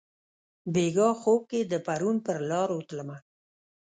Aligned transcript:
بیګاه 0.73 1.13
خوب 1.21 1.41
کښي 1.49 1.61
د 1.71 1.73
پرون 1.85 2.15
پرلارو 2.25 2.85
تلمه 2.87 3.17